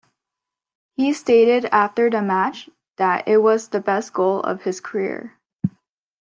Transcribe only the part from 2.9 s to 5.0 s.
that it was the best goal of his